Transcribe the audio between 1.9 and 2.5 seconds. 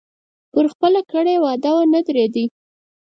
درېدی.